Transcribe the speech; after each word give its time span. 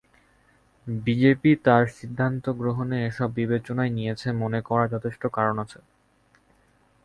BJP 0.87 1.51
তার 1.65 1.83
সিদ্ধান্ত 1.97 2.45
গ্রহণে 2.59 2.97
এসব 3.09 3.29
বিবেচনায় 3.39 3.95
নিয়েছে 3.97 4.27
মনে 4.41 4.59
করার 4.67 4.91
যথেষ্ট 4.93 5.23
কারণ 5.35 5.55
আছে। 5.63 5.79